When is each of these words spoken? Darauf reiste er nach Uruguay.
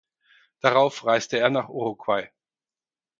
Darauf 0.61 1.05
reiste 1.05 1.37
er 1.37 1.51
nach 1.51 1.69
Uruguay. 1.69 2.31